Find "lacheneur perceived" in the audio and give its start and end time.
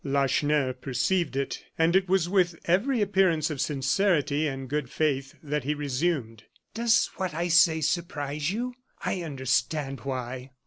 0.03-1.35